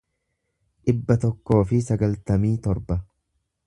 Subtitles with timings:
[0.89, 3.03] dhibba tokkoo fi sagaltamii torba